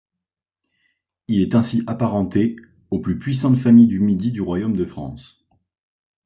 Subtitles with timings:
[1.27, 2.55] Il est ainsi apparenté
[2.89, 5.45] aux plus puissantes familles du Midi du royaume de France.